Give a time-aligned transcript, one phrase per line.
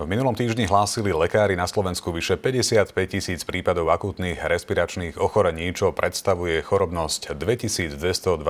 [0.00, 5.92] V minulom týždni hlásili lekári na Slovensku vyše 55 tisíc prípadov akútnych respiračných ochorení, čo
[5.92, 8.40] predstavuje chorobnosť 2224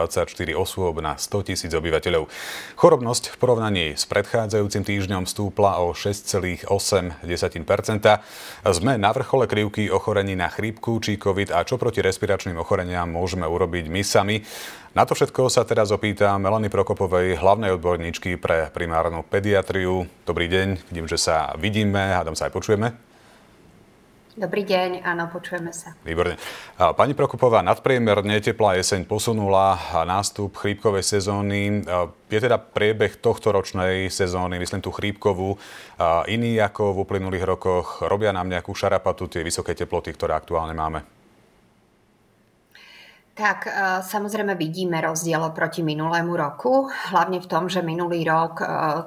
[0.55, 2.31] osôb na 100 tisíc obyvateľov.
[2.79, 6.71] Chorobnosť v porovnaní s predchádzajúcim týždňom stúpla o 6,8
[8.71, 13.51] Sme na vrchole krivky ochorení na chrípku či COVID a čo proti respiračným ochoreniam môžeme
[13.51, 14.47] urobiť my sami.
[14.91, 20.11] Na to všetko sa teraz opýtam Melany Prokopovej, hlavnej odborníčky pre primárnu pediatriu.
[20.27, 22.99] Dobrý deň, vidím, že sa vidíme, hádam sa aj počujeme.
[24.35, 25.95] Dobrý deň, áno, počujeme sa.
[26.03, 26.35] Výborne.
[26.75, 31.87] Pani Prokopová, nadpriemerne teplá jeseň posunula nástup chrípkovej sezóny.
[32.27, 35.55] Je teda priebeh tohto ročnej sezóny, myslím tú chrípkovú,
[36.27, 38.03] iný ako v uplynulých rokoch?
[38.03, 41.20] Robia nám nejakú šarapatu tie vysoké teploty, ktoré aktuálne máme?
[43.41, 43.73] Tak e,
[44.05, 48.65] samozrejme vidíme rozdiel proti minulému roku, hlavne v tom, že minulý rok e,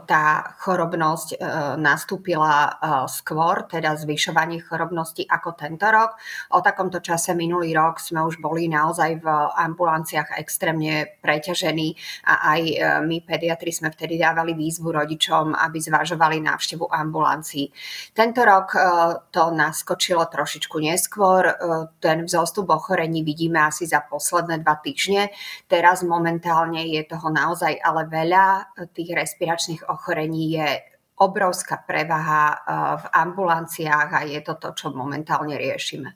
[0.09, 1.45] tá chorobnosť e,
[1.77, 2.65] nastúpila
[3.05, 6.17] skôr, teda zvyšovanie chorobnosti ako tento rok.
[6.57, 11.93] O takomto čase minulý rok sme už boli naozaj v ambulanciách extrémne preťažení
[12.25, 12.61] a aj
[13.05, 17.69] my pediatri sme vtedy dávali výzvu rodičom, aby zvažovali návštevu ambulancií.
[18.15, 18.73] Tento rok
[19.29, 21.43] to naskočilo trošičku neskôr,
[21.99, 25.35] ten vzostup ochorení vidíme asi za posledný posledné dva týždne.
[25.67, 28.71] Teraz momentálne je toho naozaj ale veľa.
[28.95, 30.79] Tých respiračných ochorení je
[31.19, 32.57] obrovská prevaha eh,
[33.03, 36.15] v ambulanciách a je to to, čo momentálne riešime.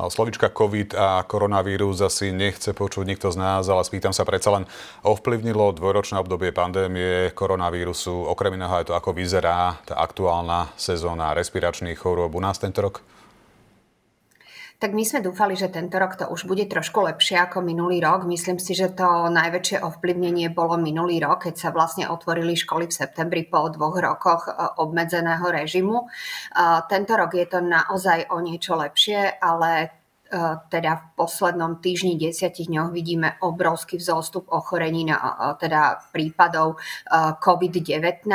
[0.00, 4.64] Slovička COVID a koronavírus asi nechce počuť nikto z nás, ale spýtam sa predsa len,
[5.04, 12.00] ovplyvnilo dvojročné obdobie pandémie koronavírusu, okrem iného aj to, ako vyzerá tá aktuálna sezóna respiračných
[12.00, 13.04] chorôb u nás tento rok?
[14.80, 18.24] Tak my sme dúfali, že tento rok to už bude trošku lepšie ako minulý rok.
[18.24, 22.96] Myslím si, že to najväčšie ovplyvnenie bolo minulý rok, keď sa vlastne otvorili školy v
[22.96, 26.00] septembri po dvoch rokoch e, obmedzeného režimu.
[26.00, 26.06] E,
[26.88, 29.99] tento rok je to naozaj o niečo lepšie, ale
[30.70, 37.34] teda v poslednom týždni, desiatich dňoch vidíme obrovský vzostup ochorení na e, teda prípadov e,
[37.42, 38.30] COVID-19.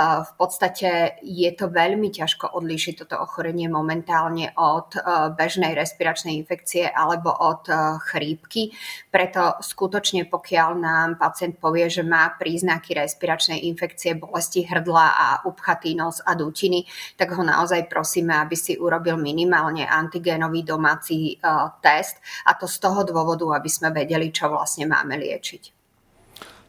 [0.00, 4.96] V podstate je to veľmi ťažko odlíšiť toto ochorenie momentálne od
[5.36, 7.68] bežnej respiračnej infekcie alebo od
[8.00, 8.72] chrípky.
[9.12, 15.98] Preto skutočne pokiaľ nám pacient povie, že má príznaky respiračnej infekcie, bolesti hrdla a upchatý
[15.98, 16.86] nos a dutiny,
[17.18, 21.38] tak ho naozaj prosíme, aby si urobil minimálne antigénový domáci domáci
[21.82, 22.16] test
[22.46, 25.82] a to z toho dôvodu, aby sme vedeli, čo vlastne máme liečiť.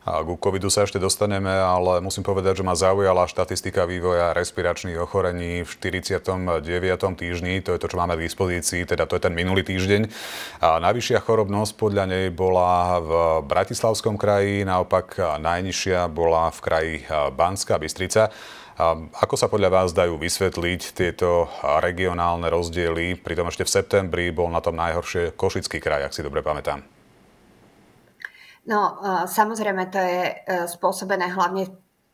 [0.01, 4.97] A ku covidu sa ešte dostaneme, ale musím povedať, že ma zaujala štatistika vývoja respiračných
[4.97, 6.41] ochorení v 49.
[7.13, 10.09] týždni, to je to, čo máme k dispozícii, teda to je ten minulý týždeň.
[10.65, 13.11] A najvyššia chorobnosť podľa nej bola v
[13.45, 16.93] Bratislavskom kraji, naopak najnižšia bola v kraji
[17.37, 18.33] Banská Bystrica.
[19.21, 21.51] Ako sa podľa vás dajú vysvetliť tieto
[21.83, 23.19] regionálne rozdiely?
[23.19, 26.83] Pritom ešte v septembri bol na tom najhoršie Košický kraj, ak si dobre pamätám.
[28.61, 30.33] No, samozrejme, to je e,
[30.69, 31.65] spôsobené hlavne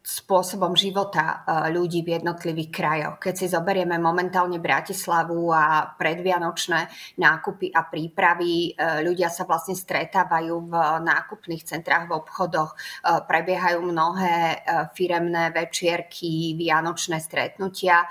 [0.08, 3.16] spôsobom života e, ľudí v jednotlivých krajoch.
[3.20, 6.80] Keď si zoberieme momentálne Bratislavu a predvianočné
[7.20, 12.76] nákupy a prípravy, e, ľudia sa vlastne stretávajú v nákupných centrách, v obchodoch, e,
[13.28, 14.64] prebiehajú mnohé
[14.96, 18.08] firemné večierky, vianočné stretnutia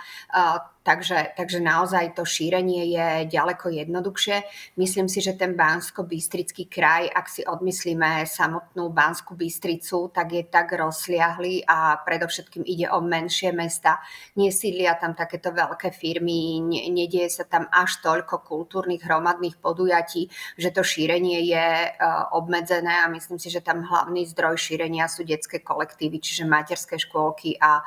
[0.87, 4.47] Takže, takže naozaj to šírenie je ďaleko jednoduchšie.
[4.79, 10.71] Myslím si, že ten Bansko-Bystrický kraj, ak si odmyslíme samotnú Banskú Bystricu, tak je tak
[10.79, 13.99] rozliahly a predovšetkým ide o menšie mesta.
[14.39, 16.63] Nesídlia tam takéto veľké firmy,
[16.95, 21.91] nedieje sa tam až toľko kultúrnych hromadných podujatí, že to šírenie je e,
[22.31, 27.59] obmedzené a myslím si, že tam hlavný zdroj šírenia sú detské kolektívy, čiže materské škôlky
[27.59, 27.83] a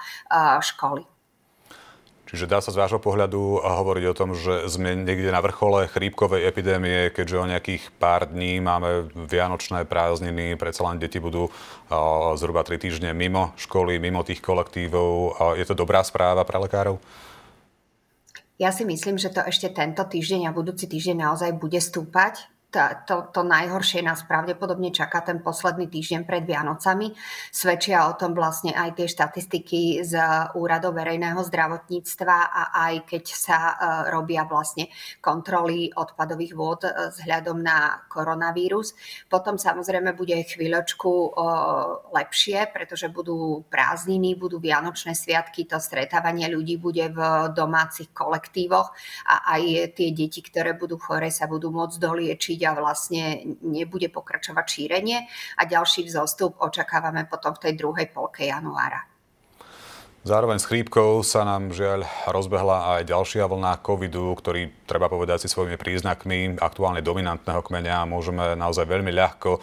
[0.59, 1.18] školy.
[2.29, 6.45] Čiže dá sa z vášho pohľadu hovoriť o tom, že sme niekde na vrchole chrípkovej
[6.45, 11.49] epidémie, keďže o nejakých pár dní máme vianočné prázdniny, predsa len deti budú
[12.37, 15.41] zhruba 3 týždne mimo školy, mimo tých kolektívov.
[15.57, 17.01] Je to dobrá správa pre lekárov?
[18.61, 23.33] Ja si myslím, že to ešte tento týždeň a budúci týždeň naozaj bude stúpať to,
[23.33, 27.09] to najhoršie nás pravdepodobne čaká ten posledný týždeň pred Vianocami.
[27.49, 30.13] Svedčia o tom vlastne aj tie štatistiky z
[30.53, 33.73] Úradov verejného zdravotníctva a aj keď sa uh,
[34.13, 38.93] robia vlastne kontroly odpadových vôd uh, vzhľadom na koronavírus.
[39.25, 46.77] Potom samozrejme bude chvíľočku uh, lepšie, pretože budú prázdniny, budú Vianočné sviatky, to stretávanie ľudí
[46.77, 48.93] bude v domácich kolektívoch
[49.25, 54.65] a aj tie deti, ktoré budú chore, sa budú môcť doliečiť a vlastne nebude pokračovať
[54.65, 55.27] šírenie
[55.59, 59.18] a ďalší vzostup očakávame potom v tej druhej polke januára.
[60.19, 65.47] Zároveň s chrípkou sa nám žiaľ rozbehla aj ďalšia vlna covidu, ktorý, treba povedať si
[65.47, 69.59] svojimi príznakmi aktuálne dominantného kmeňa môžeme naozaj veľmi ľahko e,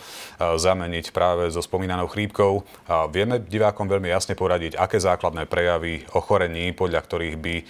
[0.56, 2.64] zameniť práve so spomínanou chrípkou.
[3.12, 7.64] Vieme divákom veľmi jasne poradiť, aké základné prejavy ochorení, podľa ktorých by e,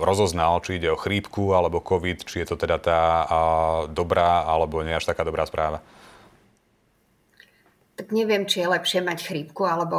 [0.00, 3.00] rozoznal, či ide o chrípku alebo covid, či je to teda tá
[3.92, 5.84] dobrá alebo nie až taká dobrá správa
[8.00, 9.98] tak neviem, či je lepšie mať chrípku alebo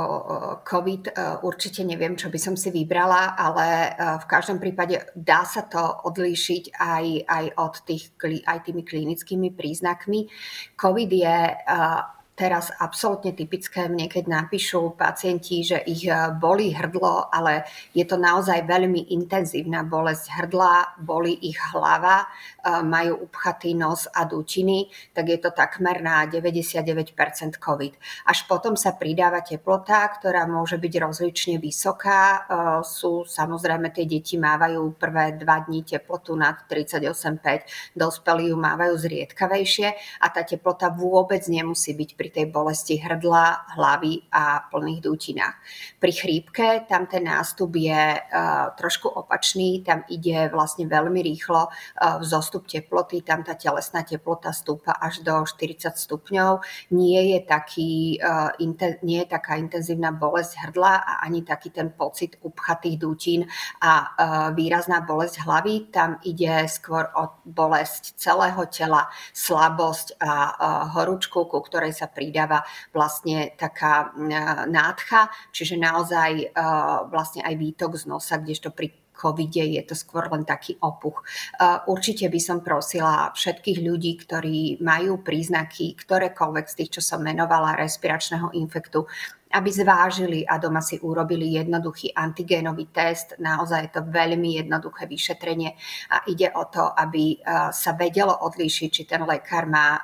[0.65, 1.03] COVID.
[1.05, 1.11] E,
[1.45, 6.09] určite neviem, čo by som si vybrala, ale e, v každom prípade dá sa to
[6.09, 8.09] odlíšiť aj, aj od tých,
[8.49, 10.25] aj tými klinickými príznakmi.
[10.73, 11.55] COVID je e,
[12.41, 13.85] teraz absolútne typické.
[13.85, 19.85] Mne keď napíšu pacienti, že ich eh, bolí hrdlo, ale je to naozaj veľmi intenzívna
[19.85, 26.01] bolesť hrdla, bolí ich hlava, eh, majú upchatý nos a dutiny, tak je to takmer
[26.01, 27.93] na 99% COVID.
[28.25, 32.41] Až potom sa pridáva teplota, ktorá môže byť rozlične vysoká.
[32.41, 38.97] Eh, sú samozrejme, tie deti mávajú prvé dva dní teplotu nad 38,5, dospelí ju mávajú
[38.97, 39.87] zriedkavejšie
[40.25, 45.55] a tá teplota vôbec nemusí byť pri tej bolesti hrdla, hlavy a plných dútinách.
[45.99, 52.17] Pri chrípke tam ten nástup je uh, trošku opačný, tam ide vlastne veľmi rýchlo uh,
[52.23, 56.63] vzostup teploty, tam tá telesná teplota stúpa až do 40 stupňov.
[56.95, 61.91] Nie je, taký, uh, inten, nie je taká intenzívna bolesť hrdla a ani taký ten
[61.91, 63.45] pocit upchatých dútin
[63.83, 64.13] a
[64.53, 65.91] výrazná bolesť hlavy.
[65.91, 70.31] Tam ide skôr o bolesť celého tela, slabosť a
[70.93, 72.61] horúčku, ku ktorej sa pridáva
[72.93, 74.13] vlastne taká
[74.69, 76.45] nádcha, čiže naozaj e,
[77.09, 81.21] vlastne aj výtok z nosa, kdežto pri covide je to skôr len taký opuch.
[81.21, 81.25] E,
[81.89, 87.73] určite by som prosila všetkých ľudí, ktorí majú príznaky ktorékoľvek z tých, čo som menovala,
[87.73, 89.09] respiračného infektu,
[89.51, 93.35] aby zvážili a doma si urobili jednoduchý antigénový test.
[93.37, 95.75] Naozaj je to veľmi jednoduché vyšetrenie
[96.09, 97.37] a ide o to, aby
[97.69, 100.01] sa vedelo odlíšiť, či ten lekár má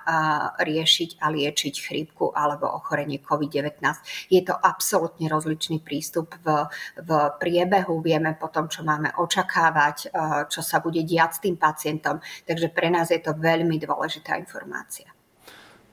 [0.59, 3.81] riešiť a liečiť chrípku alebo ochorenie COVID-19.
[4.29, 6.69] Je to absolútne rozličný prístup v,
[7.01, 7.09] v
[7.41, 8.03] priebehu.
[8.03, 10.13] Vieme potom, čo máme očakávať,
[10.51, 12.21] čo sa bude diať s tým pacientom.
[12.45, 15.16] Takže pre nás je to veľmi dôležitá informácia.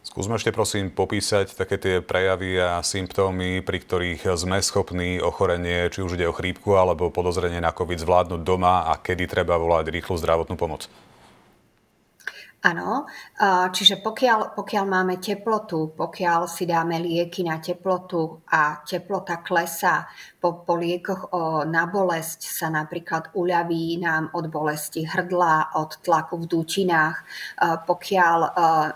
[0.05, 6.05] Skúsme ešte prosím popísať také tie prejavy a symptómy, pri ktorých sme schopní ochorenie, či
[6.05, 10.21] už ide o chrípku alebo podozrenie na COVID zvládnuť doma a kedy treba volať rýchlu
[10.21, 10.93] zdravotnú pomoc.
[12.65, 13.05] Áno,
[13.77, 20.09] čiže pokiaľ, pokiaľ máme teplotu, pokiaľ si dáme lieky na teplotu a teplota klesá,
[20.41, 26.41] po, po liekoch o, na bolesť sa napríklad uľaví nám od bolesti hrdla, od tlaku
[26.41, 27.17] v dutinách.
[27.89, 28.39] Pokiaľ,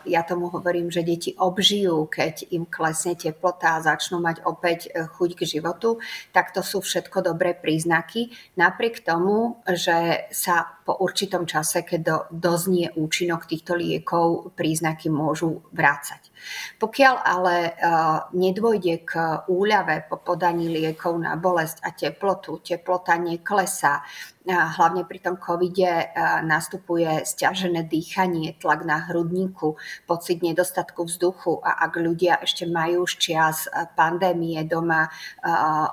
[0.05, 5.09] ja tomu hovorím, že deti obžijú, keď im klesne teplota a začnú mať opäť e,
[5.09, 6.01] chuť k životu,
[6.33, 8.33] tak to sú všetko dobré príznaky.
[8.57, 15.61] Napriek tomu, že sa po určitom čase, keď do, doznie účinok týchto liekov, príznaky môžu
[15.77, 16.33] vrácať.
[16.79, 19.13] Pokiaľ ale uh, nedôjde k
[19.49, 24.03] úľave po podaní liekov na bolesť a teplotu, teplota neklesá,
[24.49, 26.09] hlavne pri tom covide
[26.45, 29.77] nastupuje stiažené dýchanie, tlak na hrudníku,
[30.09, 35.05] pocit nedostatku vzduchu a ak ľudia ešte majú už čias pandémie doma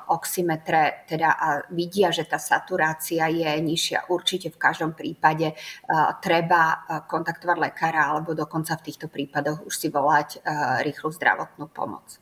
[0.07, 5.51] oximetre teda a vidia, že tá saturácia je nižšia, určite v každom prípade
[6.23, 10.34] treba kontaktovať lekára alebo dokonca v týchto prípadoch už si volať
[10.81, 12.19] rýchlu zdravotnú pomoc.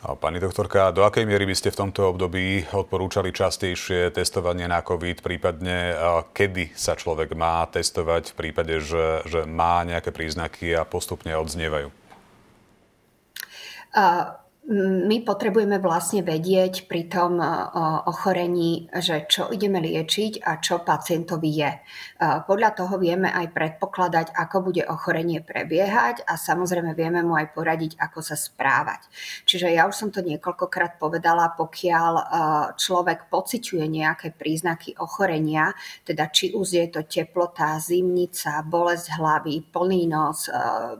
[0.00, 5.20] Pani doktorka, do akej miery by ste v tomto období odporúčali častejšie testovanie na COVID,
[5.20, 5.92] prípadne
[6.32, 11.92] kedy sa človek má testovať v prípade, že, že má nejaké príznaky a postupne odznievajú?
[13.92, 14.40] Uh
[14.70, 17.42] my potrebujeme vlastne vedieť pri tom
[18.06, 21.72] ochorení, že čo ideme liečiť a čo pacientovi je.
[22.22, 27.98] Podľa toho vieme aj predpokladať, ako bude ochorenie prebiehať a samozrejme vieme mu aj poradiť,
[27.98, 29.10] ako sa správať.
[29.42, 32.12] Čiže ja už som to niekoľkokrát povedala, pokiaľ
[32.78, 35.74] človek pociťuje nejaké príznaky ochorenia,
[36.06, 40.46] teda či už je to teplota, zimnica, bolesť hlavy, plný nos,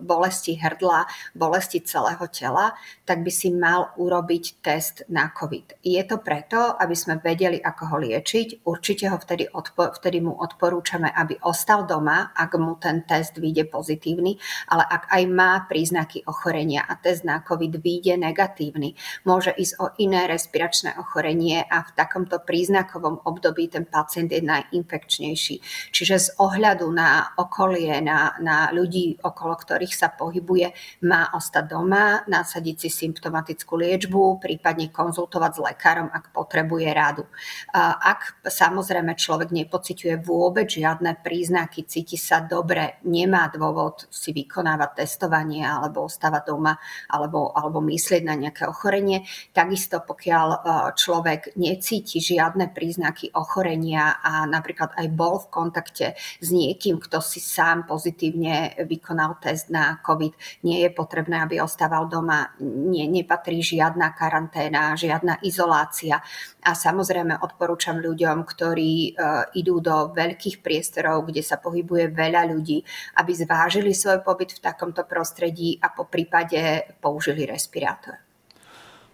[0.02, 1.06] bolesti hrdla,
[1.38, 2.74] bolesti celého tela,
[3.06, 5.84] tak by si mal urobiť test na COVID.
[5.84, 8.64] Je to preto, aby sme vedeli, ako ho liečiť.
[8.64, 13.68] Určite ho vtedy, odpo- vtedy mu odporúčame, aby ostal doma, ak mu ten test vyjde
[13.68, 14.40] pozitívny,
[14.72, 18.96] ale ak aj má príznaky ochorenia a test na COVID vyjde negatívny,
[19.28, 25.60] môže ísť o iné respiračné ochorenie a v takomto príznakovom období ten pacient je najinfekčnejší.
[25.92, 30.72] Čiže z ohľadu na okolie, na, na ľudí, okolo ktorých sa pohybuje,
[31.04, 37.24] má ostať doma, nasadiť si symptoma symptomatickú liečbu, prípadne konzultovať s lekárom, ak potrebuje radu.
[37.72, 45.64] Ak samozrejme človek nepociťuje vôbec žiadne príznaky, cíti sa dobre, nemá dôvod si vykonávať testovanie
[45.64, 46.76] alebo ostávať doma
[47.08, 49.24] alebo, alebo myslieť na nejaké ochorenie,
[49.56, 50.48] takisto pokiaľ
[50.94, 57.40] človek necíti žiadne príznaky ochorenia a napríklad aj bol v kontakte s niekým, kto si
[57.40, 64.10] sám pozitívne vykonal test na COVID, nie je potrebné, aby ostával doma, nie, nepatrí žiadna
[64.18, 66.18] karanténa, žiadna izolácia.
[66.66, 72.82] A samozrejme odporúčam ľuďom, ktorí uh, idú do veľkých priestorov, kde sa pohybuje veľa ľudí,
[73.22, 78.18] aby zvážili svoj pobyt v takomto prostredí a po prípade použili respirátor.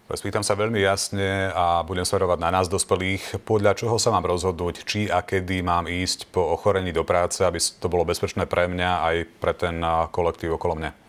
[0.07, 4.87] Spýtam sa veľmi jasne a budem smerovať na nás dospelých, podľa čoho sa mám rozhodnúť,
[4.87, 8.91] či a kedy mám ísť po ochorení do práce, aby to bolo bezpečné pre mňa
[9.03, 9.83] aj pre ten
[10.15, 11.06] kolektív okolo mňa.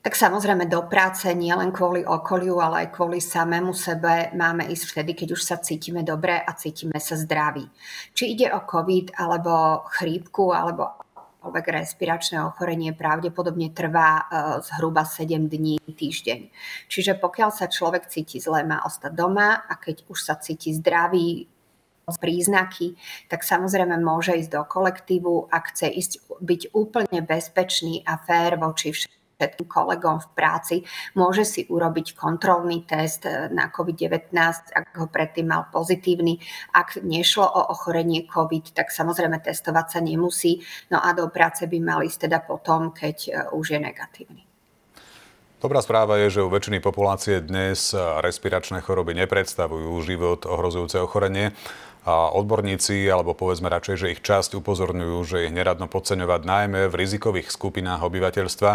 [0.00, 4.84] Tak samozrejme do práce nie len kvôli okoliu, ale aj kvôli samému sebe máme ísť
[4.96, 7.68] vtedy, keď už sa cítime dobre a cítime sa zdraví.
[8.16, 14.24] Či ide o COVID, alebo chrípku, alebo akékoľvek respiračné ochorenie pravdepodobne trvá e,
[14.64, 16.40] zhruba 7 dní, týždeň.
[16.88, 21.44] Čiže pokiaľ sa človek cíti zle, má ostať doma a keď už sa cíti zdravý,
[22.10, 22.98] príznaky,
[23.30, 28.90] tak samozrejme môže ísť do kolektívu a chce ísť byť úplne bezpečný a fér voči
[28.90, 30.76] všetkým všetkým kolegom v práci,
[31.16, 34.36] môže si urobiť kontrolný test eh, na COVID-19,
[34.76, 36.36] ak ho predtým mal pozitívny.
[36.76, 40.60] Ak nešlo o ochorenie COVID, tak samozrejme testovať sa nemusí,
[40.92, 44.42] no a do práce by mal ísť teda potom, keď eh, už je negatívny.
[45.60, 51.56] Dobrá správa je, že u väčšiny populácie dnes eh, respiračné choroby nepredstavujú život ohrozujúce ochorenie.
[52.00, 56.96] A odborníci, alebo povedzme radšej, že ich časť upozorňujú, že ich neradno podceňovať najmä v
[56.96, 58.70] rizikových skupinách obyvateľstva.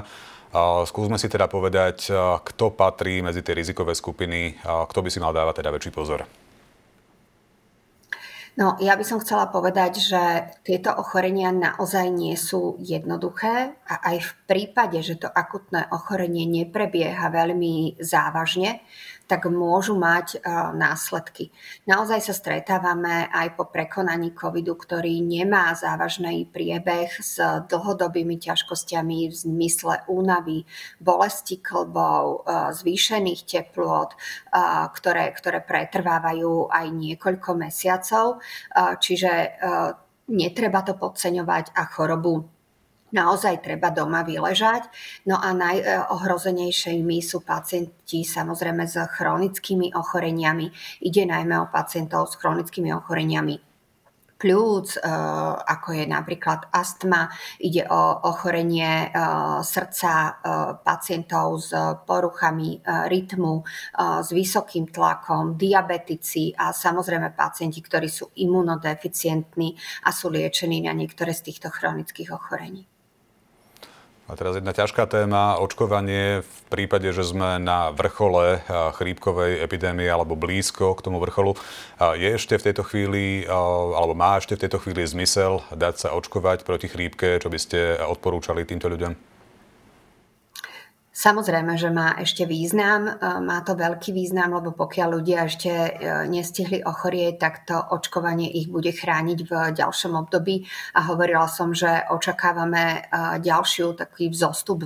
[0.88, 2.08] Skúsme si teda povedať,
[2.40, 6.24] kto patrí medzi tie rizikové skupiny, kto by si mal dávať teda väčší pozor.
[8.56, 10.24] No, ja by som chcela povedať, že
[10.64, 17.28] tieto ochorenia naozaj nie sú jednoduché a aj v prípade, že to akutné ochorenie neprebieha
[17.36, 18.80] veľmi závažne,
[19.26, 21.50] tak môžu mať e, následky.
[21.90, 29.36] Naozaj sa stretávame aj po prekonaní covidu, ktorý nemá závažný priebeh s dlhodobými ťažkosťami v
[29.36, 30.70] zmysle únavy,
[31.02, 34.18] bolesti klbov, e, zvýšených teplot, e,
[34.94, 38.45] ktoré, ktoré pretrvávajú aj niekoľko mesiacov.
[38.76, 39.32] Čiže
[40.32, 42.50] netreba to podceňovať a chorobu
[43.14, 44.90] naozaj treba doma vyležať.
[45.30, 50.68] No a najohrozenejšími sú pacienti samozrejme s chronickými ochoreniami.
[51.06, 53.75] Ide najmä o pacientov s chronickými ochoreniami
[54.36, 55.10] pľúc, e,
[55.66, 59.20] ako je napríklad astma, ide o ochorenie e,
[59.64, 60.32] srdca e,
[60.84, 61.72] pacientov s
[62.06, 63.64] poruchami rytmu,
[63.96, 69.74] s vysokým tlakom, diabetici a samozrejme pacienti, ktorí sú imunodeficientní
[70.06, 72.95] a sú liečení na niektoré z týchto chronických ochorení.
[74.26, 78.58] A teraz jedna ťažká téma, očkovanie v prípade, že sme na vrchole
[78.98, 81.54] chrípkovej epidémie alebo blízko k tomu vrcholu.
[82.18, 86.66] Je ešte v tejto chvíli, alebo má ešte v tejto chvíli zmysel dať sa očkovať
[86.66, 89.35] proti chrípke, čo by ste odporúčali týmto ľuďom?
[91.16, 93.08] Samozrejme, že má ešte význam.
[93.08, 95.90] E, má to veľký význam, lebo pokiaľ ľudia ešte e,
[96.28, 100.68] nestihli ochorieť, tak to očkovanie ich bude chrániť v ďalšom období.
[100.92, 103.00] A hovorila som, že očakávame e,
[103.40, 104.84] ďalšiu taký vzostup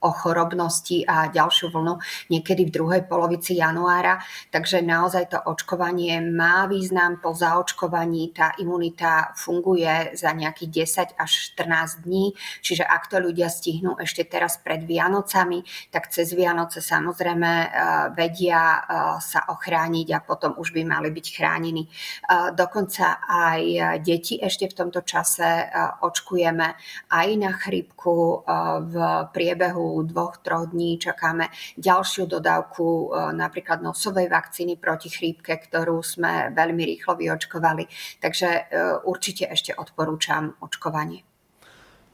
[0.00, 2.00] ochorobnosti a ďalšiu vlnu
[2.32, 4.20] niekedy v druhej polovici januára.
[4.50, 7.20] Takže naozaj to očkovanie má význam.
[7.20, 12.32] Po zaočkovaní tá imunita funguje za nejakých 10 až 14 dní.
[12.64, 17.68] Čiže ak to ľudia stihnú ešte teraz pred Vianocami, tak cez Vianoce samozrejme e,
[18.16, 18.80] vedia e,
[19.20, 21.84] sa ochrániť a potom už by mali byť chránení.
[21.84, 21.90] E,
[22.56, 23.62] dokonca aj
[24.00, 25.68] deti ešte v tomto čase
[26.00, 26.68] očkujeme
[27.10, 28.44] aj na chrypku
[28.86, 28.94] v
[29.34, 36.54] priebehu dvoch, troch dní čakáme ďalšiu dodávku e, napríklad nosovej vakcíny proti chrípke, ktorú sme
[36.54, 37.84] veľmi rýchlo vyočkovali.
[38.22, 38.60] Takže e,
[39.02, 41.26] určite ešte odporúčam očkovanie.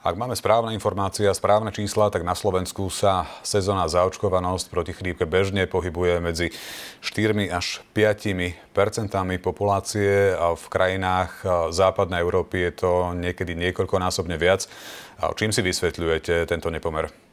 [0.06, 5.26] Ak máme správne informácie a správne čísla, tak na Slovensku sa sezónna zaočkovanosť proti chrípke
[5.26, 6.54] bežne pohybuje medzi
[7.02, 11.42] 4 až 5 percentami populácie a v krajinách
[11.75, 14.71] západnej Európy je to niekedy niekoľkonásobne viac.
[15.18, 17.25] A čím si vysvetľujete tento nepomer?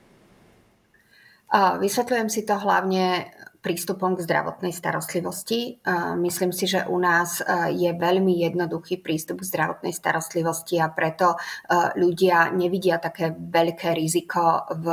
[1.54, 3.30] Vysvetľujem si to hlavne
[3.64, 5.80] prístupom k zdravotnej starostlivosti.
[6.20, 7.40] Myslím si, že u nás
[7.72, 11.40] je veľmi jednoduchý prístup k zdravotnej starostlivosti a preto
[11.96, 14.88] ľudia nevidia také veľké riziko v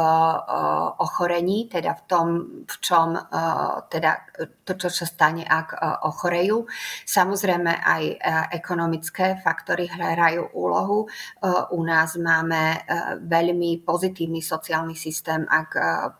[1.02, 2.26] ochorení, teda v tom,
[2.62, 3.18] v čom
[3.90, 5.74] teda to, čo sa stane, ak
[6.06, 6.62] ochorejú.
[7.02, 8.02] Samozrejme aj
[8.54, 11.10] ekonomické faktory hrajú úlohu.
[11.74, 12.86] U nás máme
[13.18, 15.74] veľmi pozitívny sociálny systém, ak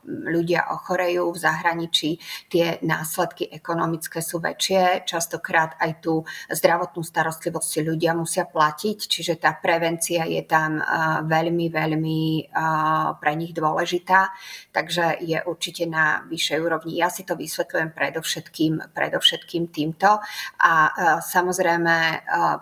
[0.04, 2.10] ľudia ochorejú v zahraničí,
[2.48, 5.04] tie následky ekonomické sú väčšie.
[5.04, 10.80] Častokrát aj tú zdravotnú starostlivosť si ľudia musia platiť, čiže tá prevencia je tam
[11.26, 12.20] veľmi, veľmi
[13.20, 14.32] pre nich dôležitá,
[14.70, 16.96] takže je určite na vyššej úrovni.
[16.96, 20.22] Ja si to vysvetľujem predovšetkým, predovšetkým týmto
[20.62, 20.72] a
[21.20, 21.96] samozrejme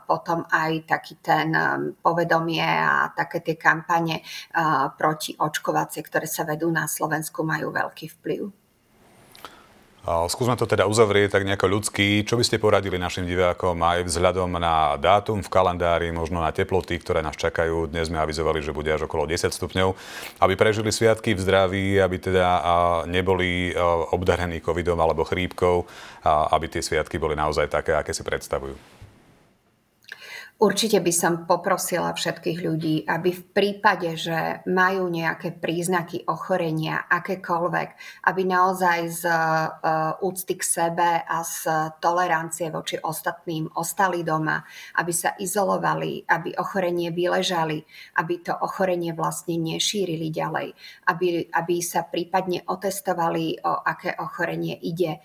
[0.08, 1.52] potom aj taký ten
[2.00, 4.24] povedomie a také tie kampane
[4.96, 8.67] proti očkovacie, ktoré sa vedú na Slovensku, majú veľký vplyv.
[10.06, 12.24] Skúsme to teda uzavrieť tak nejako ľudský.
[12.24, 16.96] Čo by ste poradili našim divákom aj vzhľadom na dátum v kalendári, možno na teploty,
[16.96, 17.92] ktoré nás čakajú?
[17.92, 19.88] Dnes sme avizovali, že bude až okolo 10 stupňov.
[20.40, 22.48] Aby prežili sviatky v zdraví, aby teda
[23.04, 23.76] neboli
[24.12, 25.84] obdarení covidom alebo chrípkou,
[26.56, 28.97] aby tie sviatky boli naozaj také, aké si predstavujú.
[30.58, 37.88] Určite by som poprosila všetkých ľudí, aby v prípade, že majú nejaké príznaky ochorenia, akékoľvek,
[38.26, 39.38] aby naozaj z e,
[40.18, 41.62] úcty k sebe a z
[42.02, 44.58] tolerancie voči ostatným ostali doma,
[44.98, 47.78] aby sa izolovali, aby ochorenie vyležali,
[48.18, 50.74] aby to ochorenie vlastne nešírili ďalej,
[51.06, 55.22] aby, aby sa prípadne otestovali, o aké ochorenie ide.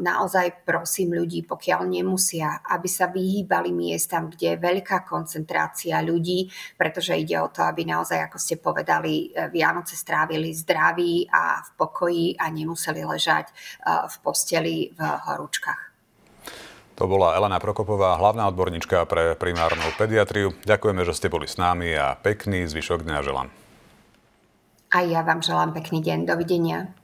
[0.00, 7.38] Naozaj prosím ľudí, pokiaľ nemusia, aby sa vyhýbali miestam, kde veľká koncentrácia ľudí, pretože ide
[7.40, 12.50] o to, aby naozaj, ako ste povedali, e, Vianoce strávili zdraví a v pokoji a
[12.50, 13.52] nemuseli ležať e,
[14.08, 15.94] v posteli v horúčkach.
[16.94, 20.54] To bola Elena Prokopová, hlavná odborníčka pre primárnu pediatriu.
[20.62, 23.50] Ďakujeme, že ste boli s nami a pekný zvyšok dňa želám.
[24.94, 26.22] A ja vám želám pekný deň.
[26.22, 26.94] Dovidenia.